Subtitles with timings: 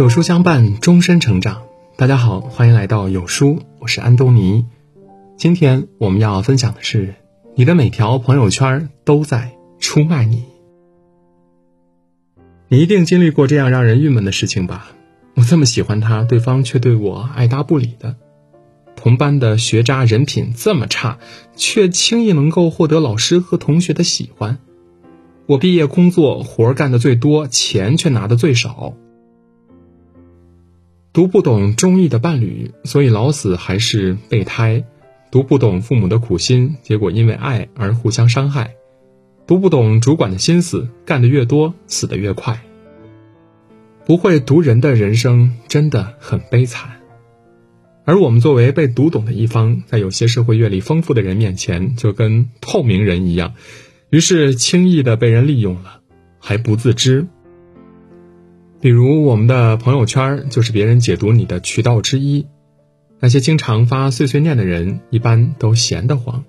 [0.00, 1.60] 有书相伴，终身成长。
[1.98, 4.64] 大家好，欢迎来到有书，我是安东尼。
[5.36, 7.14] 今天我们要分享的是，
[7.54, 10.44] 你的每条朋友圈都在出卖你。
[12.68, 14.86] 你一定经历过这样让人郁闷的事情吧？
[15.34, 18.16] 我这么喜欢他，对方却对我爱答不理的。
[18.96, 21.18] 同班的学渣人品这么差，
[21.56, 24.60] 却轻易能够获得老师和同学的喜欢。
[25.44, 28.94] 我毕业工作活干的最多，钱却拿的最少。
[31.12, 34.84] 读不懂中意的伴侣，所以老死还是备胎；
[35.32, 38.68] 读不懂父母的苦心，结果因为爱而互相伤害；
[39.44, 42.62] 读不懂主管的心思，干得越多，死得越快。
[44.06, 47.00] 不会读人的人生真的很悲惨。
[48.04, 53.54] 而我们作为被读懂的一方，在有些社会阅历丰富的人面前，就跟透明人一样，
[54.10, 56.02] 于是轻易的被人利用了，
[56.38, 57.26] 还不自知。
[58.80, 62.46] 比如我们的朋友圈就是别人解读你的渠道之一。
[63.18, 66.44] 那些经常发碎碎念的人，一般都闲得慌；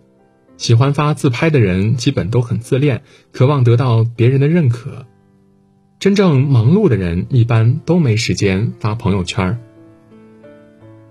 [0.56, 3.02] 喜欢发自拍的人，基本都很自恋，
[3.34, 5.06] 渴望得到别人的认可。
[6.00, 9.59] 真正忙碌的人，一般都没时间发朋友圈。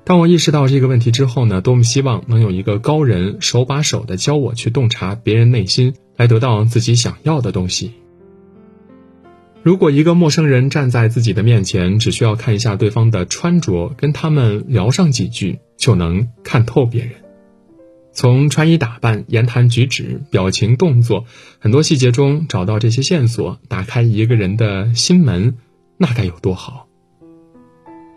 [0.02, 7.92] 当我意识到这个问题之后呢，多么希望能有一个高人手把手的教我去洞察别人内心，来得到自己想要的东西。
[9.62, 17.12] 如果一个陌生人站在自己的面前，只需要看一下对方的穿着，跟他们聊上几句，就能看透别人。
[18.12, 21.26] 从穿衣打扮、言谈举止、表情动作
[21.58, 25.56] 很多细节中找到这些线索，打开一个人的心门，
[25.98, 26.86] 那该有多好！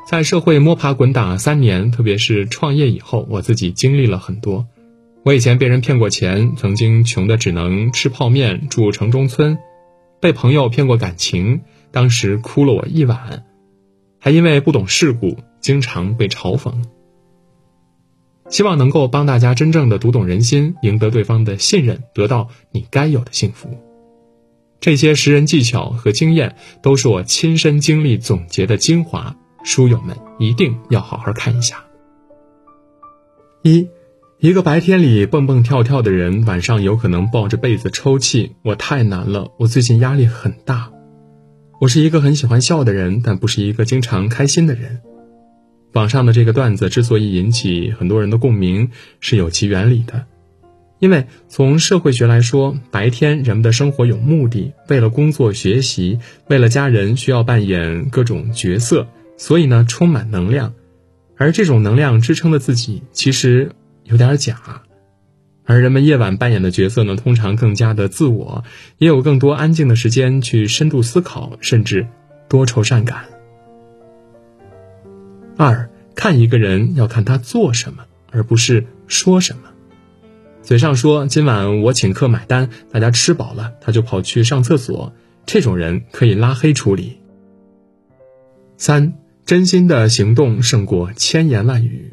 [0.10, 4.66] 在社会摸爬滚打三年，特别是创业以后，我自己经历了很多。
[5.24, 9.56] 我以前被人骗过钱，曾经穷的只能吃泡面、住城中村；
[10.24, 13.44] 被朋友骗过感情，当时哭了我一晚；
[14.22, 16.86] 还因为不懂世故，经常被嘲讽。
[18.48, 23.68] 希望能够帮大家真正的读懂人心，赢得对方的信任，得到你该有的幸福。
[24.80, 29.36] 这些识人技巧和经验，都是我亲身经历总结的精华。
[29.66, 31.84] 书友们一定要好好看一下。
[33.62, 33.90] 一，
[34.44, 38.58] 一个白天里蹦蹦跳跳的人，晚上有可能抱着被子抽泣。
[38.62, 40.92] 我太难了，我最近压力很大。
[41.80, 45.00] 我是一个很喜欢笑的人，但不是一个经常开心的人。
[45.94, 48.90] 网上的这个段子之所以引起很多人的共鸣，
[49.22, 50.26] 是有其原理的。
[51.00, 59.08] 因为从社会学来说，白天人们的生活有目的，为了工作学习，为了家人需要扮演各种角色。
[59.38, 60.74] 所以呢，充满能量，
[61.38, 63.72] 而这种能量支撑的自己其实
[64.06, 64.84] 有点假，
[65.66, 68.64] 而人们夜晚扮演的角色呢，通常更加的自我，
[68.98, 72.08] 也有更多安静的时间去深度思考，甚至
[72.48, 73.26] 多愁善感。
[75.58, 79.64] 二，看一个人要看他做什么，而不是说什么。
[80.62, 85.14] 嘴上说今晚我请客买单，大家吃饱了，他就跑去上厕所，
[85.46, 87.18] 这种人可以拉黑处理。
[88.78, 89.14] 三。
[89.46, 92.13] 真心的行动胜过千言万语。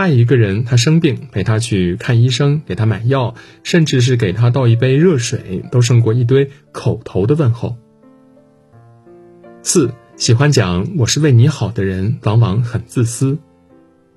[0.00, 7.76] 爱一个人，他生病陪他去看医生，给他买药，甚至是给他倒一杯热水，都胜过一堆口头的问候。
[9.62, 13.36] 四喜欢讲“我是为你好”的人，往往很自私，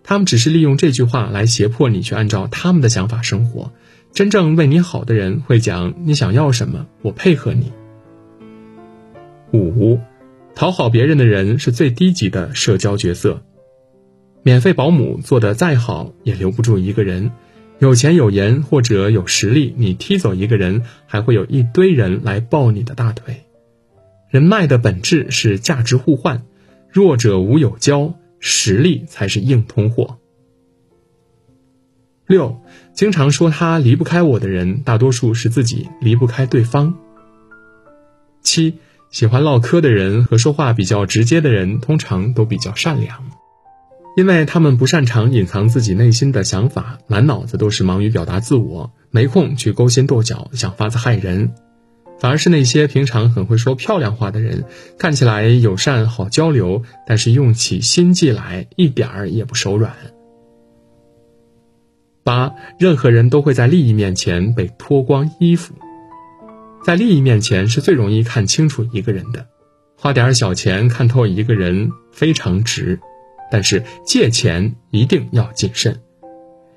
[0.04, 3.74] 他们只是利用这句话来胁迫你去按照他们的想法生活。
[4.14, 7.74] 真正为你好的人会讲：“你想要什么，我配合你。”
[9.52, 10.00] 五。
[10.56, 13.44] 讨好别人的人是最低级的社交角色，
[14.44, 17.32] 免费保姆做的再好也留不住一个人。
[17.80, 23.44] 有钱有颜或者有实力，你踢走一个人，还会有一堆人来抱你的大腿。
[24.30, 26.44] 人脉的本质是价值互换，
[26.90, 30.20] 弱者无有交，实力才是硬通货。
[32.28, 32.62] 六，
[32.94, 36.96] 经常说他离不开我的人，大多数是自己离不开对方。
[38.42, 38.76] 七。
[39.10, 43.30] 喜欢唠嗑的人和说话比较直接的人，通常都比较善良，
[44.16, 51.54] 因为他们不擅长隐藏自己内心的想法，满脑子都是忙于表达自我，没空去勾心斗角，想法子害人。
[52.20, 54.66] 反而是那些平常很会说漂亮话的人，
[54.98, 59.94] 看起来友善好交流，但是用起心计来一点儿也不手软。
[62.24, 65.74] 八，任何人都会在利益面前被脱光衣服。
[66.86, 69.48] 在利益面前是最容易看清楚一个人的，
[69.98, 73.00] 花点小钱看透一个人非常值，
[73.52, 76.00] 但是借钱一定要谨慎。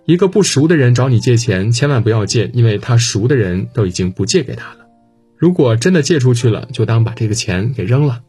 [0.05, 4.87] 一个不熟的人找你借钱，千万不要借，因为他熟的人都已经不借给他了。
[5.37, 8.23] 如果真的借出去了，就当把这个钱给扔了。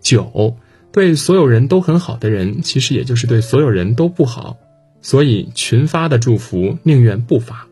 [0.00, 0.56] 九，
[0.92, 4.56] 对所有人都很好的人，其实也就是对所有人都不好，
[5.00, 7.68] 所以群发的祝福宁愿不发。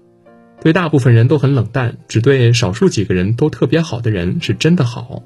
[0.60, 5.22] 对大部分人都很冷淡，只对少数几个人都特别好的人是真的好。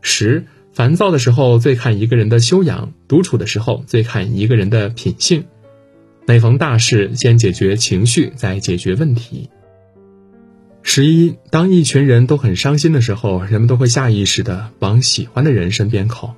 [0.00, 5.44] 十，烦躁的时候最看一个人的修养，独处的时候最看一个人的品性。
[6.26, 9.50] 每逢大事，先解决情绪，再解决问题。
[10.82, 16.34] 十一，当一群人都很伤心的时候，人们都会下意识的往喜欢的人身边靠。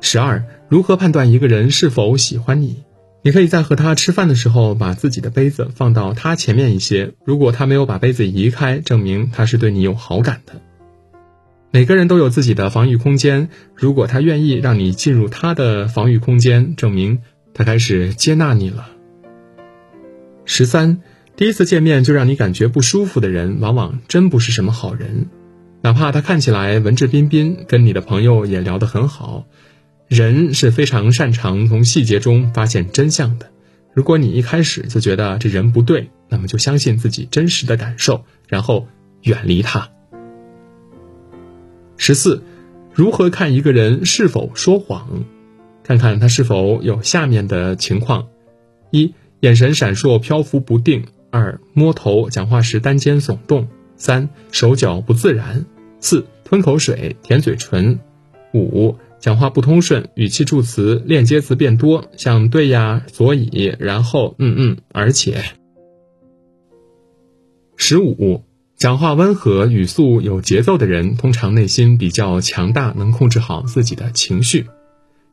[0.00, 2.82] 十二，如何判断一个人是否喜欢你？
[3.22, 7.12] 你可以在和他吃饭的时候，把自己的杯子放到他前面一些。
[7.24, 10.60] 如果他没有把杯子移开，证明他是对你有好感的。
[11.70, 17.20] 每个人都有自己的防御空间，如果他愿意让你进入他的防御空间，证明
[17.54, 18.88] 他开始接纳你了。
[20.44, 21.00] 十三。
[21.36, 25.28] 第一次见面就让你感觉不舒服的人，往往真不是什么好人。
[25.82, 29.46] 哪怕他看起来文质彬彬，跟你的朋友也聊得很好，
[30.08, 33.50] 人是非常擅长从细节中发现真相的。
[33.94, 38.88] 如果你一开始就觉得这人不对，那么就相信自己真实的感受，然后
[39.22, 39.90] 远离他。
[41.98, 42.42] 十四，
[42.94, 45.24] 如何看一个人是否说谎？
[45.82, 48.28] 看看他是否有下面的情况：
[48.90, 51.04] 一、眼神闪烁，漂浮不定。
[51.30, 55.66] 二摸头讲话时单肩耸动，三手脚不自然，
[56.00, 57.98] 四吞口水舔嘴唇，
[58.54, 65.42] 五讲话不通顺，语气助词链接词变多，像对呀、所以、然后、嗯嗯、而且。
[67.76, 68.44] 十五
[68.78, 74.68] 讲话温和、语速有节奏的人，通常内心比较强大，能控制好自己的情绪。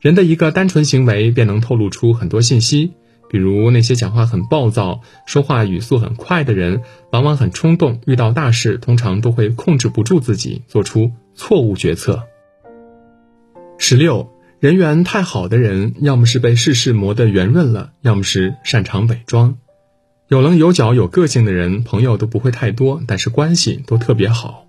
[0.00, 2.94] 人的一个单纯行为，便能透露出很多信息。
[3.30, 6.82] 比如那些讲话很暴躁、说话语速很快的人，
[7.12, 12.24] 往往很冲动，遇到大事通常都会控制不住自己，做出错误决策。
[13.78, 14.28] 十六，
[14.58, 19.58] 人缘太好的人，要么是被世事磨得圆润了，要么是擅长伪装。
[20.28, 24.66] 有棱有角、有个性的人，朋友都不会太多，但是关系都特别好。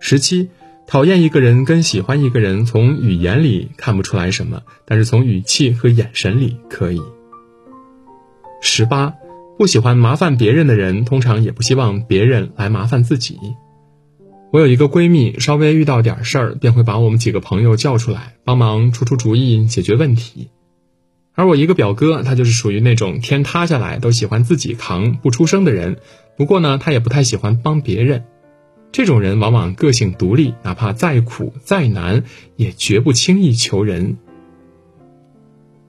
[0.00, 0.48] 十七。
[0.86, 7.00] 讨厌一个人跟喜欢一个人，从语言里看不出来什么，但是从语气和眼神里可以。
[8.60, 9.14] 十八，
[9.56, 13.38] 不喜欢麻烦别人的人，通常也不希望别人来麻烦自己。
[14.52, 20.50] 我有一个闺蜜，稍微遇到点事儿，便会把我们几个朋友叫出来帮忙出出主意、解决问题。
[21.34, 25.96] 而我一个表哥，他就是属于那种天塌下来都喜欢自己扛、不出声的人。
[26.36, 28.24] 不过呢，他也不太喜欢帮别人。
[28.92, 32.22] 这种人往往个性独立，哪怕再苦再难，
[32.54, 34.16] 也绝不轻易求人。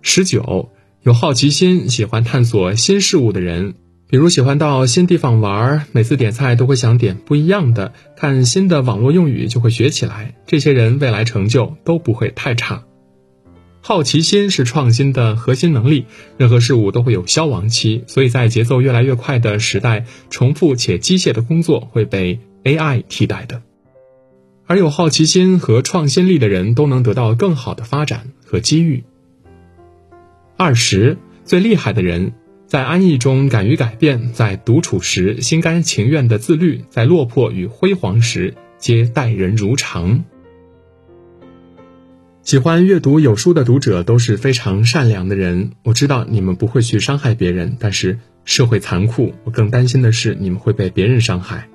[0.02, 0.72] 十九，
[1.04, 3.76] 有好奇心、喜欢探索新事物的人，
[4.10, 10.34] 比如喜欢到新地方玩，每次点菜都会想点不一样的，看新的网络用语就会学起来。
[10.48, 12.84] 这些人未来成就都不会太差。
[13.88, 22.40] 好奇心是创新的核心能力，任何事物都会有消亡期，所以在节奏越来越快的时代，重复且机械的工作会被。
[22.64, 23.62] AI 替代的，
[24.66, 29.04] 而有好奇心和创新力的人都能得到更好的发展和机遇。
[30.58, 32.34] 二十最厉害的人，
[32.66, 40.26] 在安逸中敢于改变，在独处时心甘情愿的自律，在落魄与辉煌时皆待人如常。
[42.46, 51.68] 喜欢阅读有书的读者都是非常善良的人，我知道你们不会去伤害别人，但是社会残酷，我更担心的是你们会被别人伤害。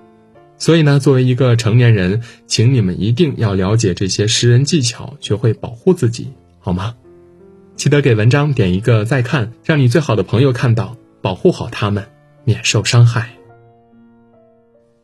[0.58, 6.28] 所以呢，作为一个成年人，请你们一定要了解这些识人技巧，学会保护自己，
[6.60, 6.94] 好吗？
[7.74, 12.06] 记得给文章点一个再看，让你最好的朋友看到，保护好他们，
[12.44, 13.30] 免受伤害。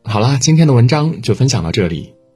[0.05, 2.13] 好啦，今天的文章就分享到这里。